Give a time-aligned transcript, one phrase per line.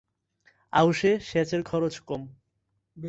[0.73, 2.21] আউশে সেচের খরচ কম।